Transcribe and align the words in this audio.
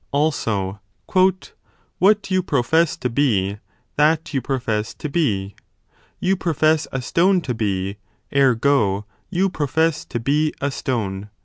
Also, 0.11 0.79
What 1.99 2.31
you 2.31 2.41
pro 2.41 2.63
fess 2.63 2.97
to 2.97 3.07
be, 3.07 3.57
that 3.97 4.33
you 4.33 4.41
profess 4.41 4.95
to 4.95 5.07
be: 5.09 5.53
you 6.19 6.35
profess 6.35 6.87
a 6.91 7.03
stone 7.03 7.39
to 7.41 7.53
be: 7.53 7.97
ergo 8.35 9.05
you 9.29 9.47
profess 9.47 10.03
to 10.05 10.19
be 10.19 10.55
a 10.59 10.71
stone. 10.71 11.29